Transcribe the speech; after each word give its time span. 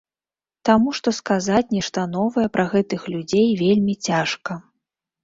Таму 0.67 0.93
што 0.99 1.11
сказаць 1.17 1.69
нешта 1.75 2.05
новае 2.15 2.45
пра 2.55 2.65
гэтых 2.73 3.05
людзей 3.13 3.47
вельмі 3.63 3.95
цяжка. 4.09 4.57